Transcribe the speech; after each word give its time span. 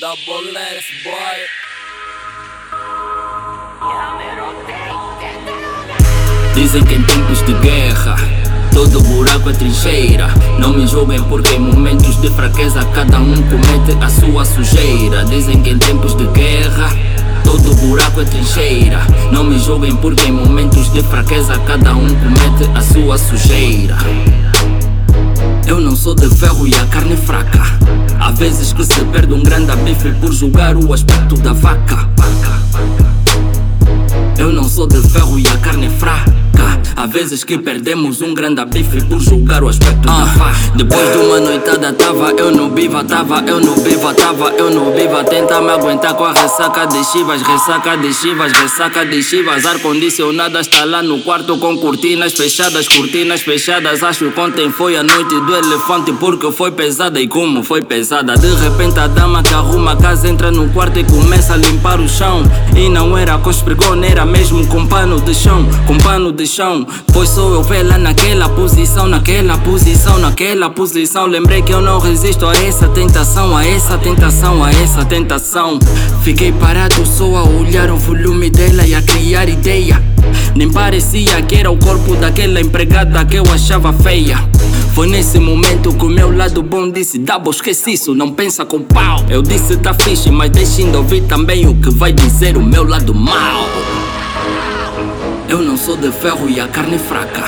Raboles, 0.00 0.84
boy. 1.04 1.14
Dizem 6.54 6.84
que 6.84 6.94
em 6.94 7.02
tempos 7.04 7.44
de 7.46 7.52
guerra 7.54 8.16
Todo 8.72 9.00
buraco 9.02 9.50
é 9.50 9.52
trincheira. 9.52 10.28
Não 10.58 10.72
me 10.72 10.86
julguem 10.86 11.22
porque 11.24 11.54
em 11.54 11.60
momentos 11.60 12.20
de 12.20 12.28
fraqueza 12.30 12.84
Cada 12.86 13.20
um 13.20 13.34
comete 13.34 13.96
a 14.02 14.08
sua 14.08 14.44
sujeira. 14.44 15.24
Dizem 15.26 15.62
que 15.62 15.70
em 15.70 15.78
tempos 15.78 16.16
de 16.16 16.26
guerra 16.26 16.90
Todo 17.44 17.74
buraco 17.76 18.20
é 18.20 18.24
trincheira. 18.24 19.00
Não 19.30 19.44
me 19.44 19.58
julguem 19.60 19.94
porque 19.96 20.26
em 20.26 20.32
momentos 20.32 20.92
de 20.92 21.02
fraqueza 21.04 21.56
Cada 21.60 21.94
um 21.94 22.08
comete 22.08 22.68
a 22.74 22.80
sua 22.80 23.16
sujeira 23.16 23.96
eu 25.66 25.80
não 25.80 25.96
sou 25.96 26.14
de 26.14 26.28
ferro 26.28 26.66
e 26.66 26.74
a 26.74 26.86
carne 26.86 27.14
é 27.14 27.16
fraca. 27.16 27.62
Há 28.20 28.30
vezes 28.30 28.72
que 28.72 28.84
se 28.84 29.04
perde 29.06 29.32
um 29.32 29.42
grande 29.42 29.74
bife 29.76 30.12
por 30.20 30.32
julgar 30.32 30.76
o 30.76 30.92
aspecto 30.92 31.36
da 31.36 31.52
vaca. 31.52 32.08
Eu 34.38 34.52
não 34.52 34.64
sou 34.64 34.86
de 34.86 35.00
ferro 35.08 35.38
e 35.38 35.46
a 35.48 35.56
carne 35.58 35.86
é 35.86 35.90
fraca. 35.90 36.43
Há 36.96 37.06
vezes 37.06 37.44
que 37.44 37.58
perdemos 37.58 38.22
um 38.22 38.32
grande 38.32 38.64
bife 38.64 39.04
por 39.04 39.20
julgar 39.20 39.62
o 39.62 39.68
aspecto 39.68 40.08
ah, 40.08 40.24
da. 40.24 40.76
Depois 40.76 41.12
de 41.12 41.18
uma 41.18 41.40
noitada 41.40 41.92
tava 41.92 42.30
eu 42.32 42.50
no 42.50 42.70
biva, 42.70 43.04
tava 43.04 43.42
eu 43.46 43.60
no 43.60 43.74
biva, 43.80 44.14
tava 44.14 44.50
eu 44.50 44.70
no 44.70 44.92
biva. 44.92 45.24
Tenta 45.24 45.60
me 45.60 45.70
aguentar 45.70 46.14
com 46.14 46.24
a 46.24 46.32
ressaca 46.32 46.86
de 46.86 47.04
chivas, 47.04 47.42
ressaca 47.42 47.96
de 47.96 48.12
chivas, 48.14 48.52
ressaca 48.52 49.04
de 49.04 49.22
chivas. 49.22 49.66
Ar 49.66 49.78
condicionado 49.80 50.58
está 50.58 50.84
lá 50.84 51.02
no 51.02 51.20
quarto 51.20 51.58
com 51.58 51.76
cortinas 51.78 52.32
fechadas, 52.32 52.88
cortinas 52.88 53.42
fechadas. 53.42 54.02
Acho 54.02 54.30
que 54.30 54.40
ontem 54.40 54.70
foi 54.70 54.96
a 54.96 55.02
noite 55.02 55.40
do 55.40 55.56
elefante 55.56 56.12
porque 56.12 56.50
foi 56.52 56.70
pesada 56.70 57.20
e 57.20 57.26
como 57.26 57.62
foi 57.62 57.82
pesada. 57.82 58.36
De 58.36 58.54
repente 58.54 58.98
a 58.98 59.06
dama 59.06 59.42
que 59.42 59.52
arruma 59.52 59.92
a 59.92 59.96
casa 59.96 60.28
entra 60.28 60.50
no 60.50 60.68
quarto 60.70 60.98
e 60.98 61.04
começa 61.04 61.54
a 61.54 61.56
limpar 61.56 62.00
o 62.00 62.08
chão. 62.08 62.42
E 62.76 62.88
não 62.88 63.16
era 63.16 63.36
com 63.38 63.50
era 64.04 64.24
mesmo 64.24 64.66
com 64.66 64.86
pano 64.86 65.20
de 65.20 65.34
chão, 65.34 65.66
com 65.86 65.96
pano 65.98 66.32
de 66.32 66.43
chão. 66.46 66.86
Pois 67.12 67.28
sou 67.28 67.54
eu 67.54 67.62
vela 67.62 67.98
naquela 67.98 68.48
posição, 68.48 69.06
naquela 69.06 69.58
posição, 69.58 70.18
naquela 70.18 70.70
posição. 70.70 71.26
Lembrei 71.26 71.62
que 71.62 71.72
eu 71.72 71.80
não 71.80 71.98
resisto 71.98 72.46
a 72.46 72.52
essa 72.54 72.88
tentação, 72.88 73.56
a 73.56 73.66
essa 73.66 73.98
tentação, 73.98 74.62
a 74.62 74.70
essa 74.70 75.04
tentação. 75.04 75.78
Fiquei 76.22 76.52
parado 76.52 77.04
só 77.06 77.36
a 77.36 77.42
olhar 77.44 77.90
o 77.90 77.96
volume 77.96 78.50
dela 78.50 78.86
e 78.86 78.94
a 78.94 79.02
criar 79.02 79.48
ideia. 79.48 80.02
Nem 80.54 80.70
parecia 80.70 81.42
que 81.42 81.56
era 81.56 81.70
o 81.70 81.78
corpo 81.78 82.14
daquela 82.16 82.60
empregada 82.60 83.24
que 83.24 83.36
eu 83.36 83.44
achava 83.52 83.92
feia. 83.92 84.38
Foi 84.94 85.08
nesse 85.08 85.40
momento 85.40 85.92
que 85.92 86.04
o 86.04 86.08
meu 86.08 86.34
lado 86.34 86.62
bom 86.62 86.88
disse: 86.88 87.18
Dabo, 87.18 87.50
esquece 87.50 87.94
isso, 87.94 88.14
não 88.14 88.30
pensa 88.30 88.64
com 88.64 88.80
pau. 88.80 89.24
Eu 89.28 89.42
disse: 89.42 89.76
Tá 89.76 89.92
fixe, 89.92 90.30
mas 90.30 90.50
deixem 90.50 90.94
ouvir 90.94 91.22
também 91.22 91.66
o 91.66 91.74
que 91.74 91.90
vai 91.90 92.12
dizer 92.12 92.56
o 92.56 92.62
meu 92.62 92.84
lado 92.84 93.12
mau. 93.12 93.68
Eu 95.54 95.62
não 95.62 95.76
sou 95.76 95.96
de 95.96 96.10
ferro 96.10 96.50
e 96.50 96.58
a 96.58 96.66
carne 96.66 96.96
é 96.96 96.98
fraca. 96.98 97.44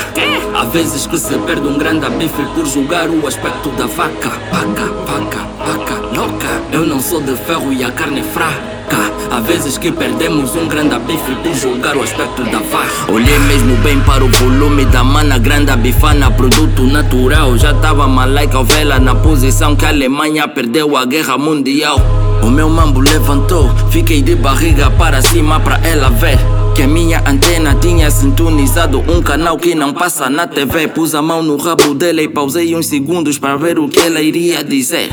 Há 0.54 0.64
vezes 0.66 1.08
que 1.08 1.18
se 1.18 1.36
perde 1.38 1.66
um 1.66 1.76
grande 1.76 2.08
bife 2.10 2.40
por 2.54 2.64
julgar 2.64 3.10
o 3.10 3.26
aspecto 3.26 3.68
da 3.70 3.86
vaca. 3.86 4.30
Vaca, 4.52 4.84
vaca, 5.04 5.38
vaca, 5.58 5.94
louca. 6.14 6.46
Eu 6.70 6.86
não 6.86 7.00
sou 7.00 7.20
de 7.20 7.34
ferro 7.34 7.72
e 7.72 7.82
a 7.82 7.90
carne 7.90 8.20
é 8.20 8.22
fraca. 8.22 9.12
Há 9.28 9.40
vezes 9.40 9.76
que 9.76 9.90
perdemos 9.90 10.54
um 10.54 10.68
grande 10.68 10.96
bife 11.00 11.34
por 11.42 11.52
julgar 11.52 11.96
o 11.96 12.02
aspecto 12.04 12.44
da 12.44 12.60
vaca. 12.60 13.10
Olhei 13.10 13.40
mesmo 13.40 13.74
bem 13.78 13.98
para 14.02 14.24
o 14.24 14.28
volume 14.28 14.84
da 14.84 15.02
mana, 15.02 15.36
grande 15.36 15.74
bifana, 15.74 16.30
produto 16.30 16.84
natural. 16.84 17.58
Já 17.58 17.74
tava 17.74 18.06
malaica 18.06 18.62
vela 18.62 19.00
na 19.00 19.16
posição 19.16 19.74
que 19.74 19.84
a 19.84 19.88
Alemanha 19.88 20.46
perdeu 20.46 20.96
a 20.96 21.04
guerra 21.04 21.36
mundial. 21.36 21.98
O 22.40 22.50
meu 22.50 22.70
mambo 22.70 23.00
levantou, 23.00 23.68
fiquei 23.90 24.22
de 24.22 24.36
barriga 24.36 24.92
para 24.92 25.20
cima 25.22 25.58
para 25.58 25.84
ela 25.84 26.08
ver. 26.08 26.38
Que 26.76 26.82
a 26.82 26.86
minha 26.86 27.24
antena 27.26 27.74
tinha 27.74 28.10
sintonizado 28.10 29.00
um 29.10 29.22
canal 29.22 29.56
que 29.56 29.74
não 29.74 29.94
passa 29.94 30.28
na 30.28 30.46
TV. 30.46 30.88
Pus 30.88 31.14
a 31.14 31.22
mão 31.22 31.42
no 31.42 31.56
rabo 31.56 31.94
dela 31.94 32.20
e 32.20 32.28
pausei 32.28 32.76
uns 32.76 32.86
segundos 32.86 33.38
para 33.38 33.56
ver 33.56 33.78
o 33.78 33.88
que 33.88 33.98
ela 33.98 34.20
iria 34.20 34.62
dizer. 34.62 35.08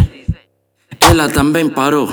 Ela 0.99 1.29
também 1.29 1.69
parou. 1.69 2.09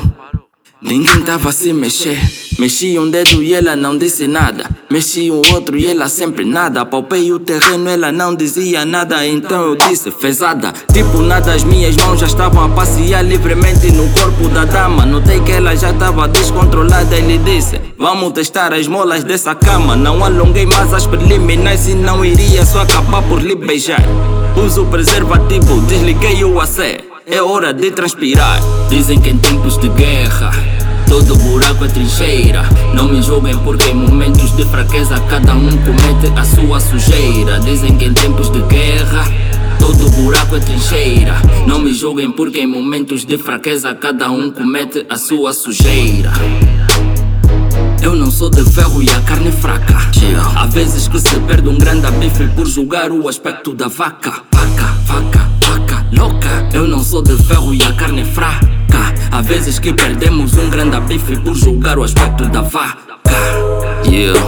Ninguém 0.81 1.22
tava 1.22 1.49
a 1.49 1.53
se 1.53 1.72
mexer. 1.72 2.40
Mexi 2.60 2.98
um 2.98 3.09
dedo 3.09 3.43
e 3.43 3.54
ela 3.54 3.75
não 3.75 3.97
disse 3.97 4.26
nada. 4.26 4.69
Mexi 4.91 5.31
o 5.31 5.41
outro 5.54 5.78
e 5.78 5.87
ela 5.87 6.10
sempre 6.10 6.44
nada. 6.44 6.84
Palpei 6.84 7.32
o 7.32 7.38
terreno, 7.38 7.88
ela 7.88 8.12
não 8.12 8.34
dizia 8.34 8.84
nada. 8.84 9.26
Então 9.26 9.62
eu 9.62 9.76
disse, 9.76 10.10
fezada. 10.10 10.71
Tipo 10.93 11.22
nada, 11.22 11.54
as 11.54 11.65
minhas 11.65 11.97
mãos 11.97 12.21
já 12.21 12.26
estavam 12.26 12.65
a 12.65 12.69
passear 12.69 13.25
livremente 13.25 13.91
no 13.93 14.06
corpo 14.10 14.47
da 14.50 14.66
dama. 14.66 15.06
Notei 15.06 15.41
que 15.41 15.53
ela 15.53 15.75
já 15.75 15.91
estava 15.91 16.28
descontrolada 16.28 17.16
e 17.16 17.22
lhe 17.22 17.38
disse: 17.38 17.81
Vamos 17.97 18.34
testar 18.34 18.75
as 18.75 18.87
molas 18.87 19.25
dessa 19.25 19.54
cama. 19.54 19.97
Não 19.97 20.22
alonguei 20.22 20.66
mais 20.66 20.92
as 20.92 21.06
preliminares 21.06 21.88
e 21.88 21.94
não 21.94 22.22
iria 22.22 22.66
só 22.66 22.82
acabar 22.82 23.22
por 23.22 23.41
lhe 23.41 23.54
beijar. 23.54 24.04
Uso 24.62 24.84
preservativo, 24.84 25.81
desliguei 25.87 26.44
o 26.44 26.60
AC. 26.60 27.04
É 27.25 27.41
hora 27.41 27.72
de 27.72 27.91
transpirar. 27.91 28.60
Dizem 28.91 29.19
que 29.19 29.31
em 29.31 29.38
tempos 29.38 29.78
de 29.78 29.88
guerra 29.88 30.50
Todo 31.10 31.34
buraco 31.34 31.84
é 31.84 31.88
trincheira. 31.88 32.62
Não 32.94 33.09
me 33.09 33.21
julguem 33.21 33.59
porque 33.59 33.91
em 33.91 33.94
momentos 33.94 34.54
de 34.56 34.65
fraqueza 34.66 35.19
cada 35.28 35.56
um 35.56 35.69
comete 35.69 36.32
a 36.37 36.44
sua 36.44 36.78
sujeira. 36.78 37.59
Dizem 37.59 37.98
que 37.98 38.04
em 38.04 38.15
tempos 38.15 38.48
de 38.48 38.62
guerra 38.62 39.25
todo 39.81 40.09
buraco 40.10 40.54
é 40.54 40.60
trincheira. 40.60 41.34
Não 41.66 41.81
me 41.81 41.93
julguem 41.93 42.31
porque 42.31 42.60
em 42.60 42.66
momentos 42.69 43.25
de 43.25 43.37
fraqueza 43.37 43.93
cada 43.93 44.31
um 44.31 44.53
comete 44.53 45.04
a 45.10 45.16
sua 45.16 45.53
sujeira. 45.53 46.31
Eu 48.00 48.15
não 48.15 48.31
sou 48.31 48.48
de 48.48 48.62
ferro 48.71 49.03
e 49.03 49.10
a 49.10 49.21
carne 49.22 49.48
é 49.48 49.53
fraca. 49.53 49.97
Há 50.54 50.66
vezes 50.66 51.09
que 51.09 51.19
se 51.19 51.41
perde 51.41 51.69
um 51.69 51.77
grande 51.77 52.09
bife 52.12 52.47
por 52.54 52.69
julgar 52.69 53.10
o 53.10 53.28
aspecto 53.28 53.75
da 53.75 53.88
vaca. 53.88 54.44
Vaca, 54.53 54.94
vaca, 55.06 55.50
vaca, 55.60 56.06
louca. 56.12 56.69
Eu 56.72 56.87
não 56.87 57.03
sou 57.03 57.21
de 57.21 57.37
ferro 57.37 57.75
e 57.75 57.82
a 57.82 57.92
carne 57.94 58.21
é 58.21 58.25
fraca. 58.25 58.69
Há 59.32 59.42
vezes 59.42 59.78
que 59.78 59.92
perdemos 59.92 60.54
um 60.54 60.68
grande 60.68 60.98
bife 61.00 61.38
por 61.41 61.54
julgar 61.54 61.98
o 61.98 62.02
aspecto 62.02 62.46
da 62.46 62.62
vaca. 62.62 62.98
Yeah. 64.04 64.41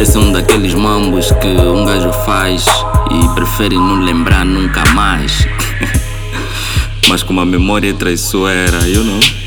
Esse 0.00 0.16
é 0.16 0.20
um 0.20 0.30
daqueles 0.30 0.74
mambos 0.74 1.32
que 1.32 1.48
um 1.48 1.84
gajo 1.84 2.12
faz 2.24 2.64
e 3.10 3.34
prefere 3.34 3.74
não 3.74 4.00
lembrar 4.00 4.44
nunca 4.44 4.84
mais. 4.92 5.46
Mas 7.08 7.22
com 7.24 7.32
uma 7.32 7.44
memória 7.44 7.92
traiçoeira, 7.94 8.88
eu 8.88 9.02
não. 9.02 9.45